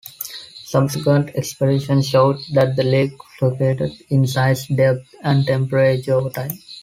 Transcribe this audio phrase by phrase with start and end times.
[0.65, 6.57] Subsequent expeditions showed that the lake fluctuated in size, depth, and temperature over time.